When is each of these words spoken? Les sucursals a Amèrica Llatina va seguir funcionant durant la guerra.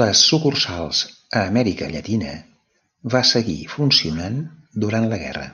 Les 0.00 0.20
sucursals 0.26 1.00
a 1.40 1.42
Amèrica 1.50 1.88
Llatina 1.94 2.36
va 3.16 3.24
seguir 3.32 3.58
funcionant 3.76 4.38
durant 4.86 5.10
la 5.16 5.20
guerra. 5.26 5.50